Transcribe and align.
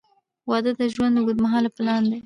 •واده 0.49 0.71
د 0.79 0.81
ژوند 0.93 1.15
اوږدمهاله 1.17 1.69
پلان 1.77 2.01
دی. 2.11 2.19